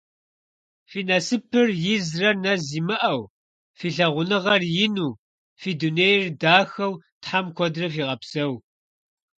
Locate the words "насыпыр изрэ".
1.09-2.31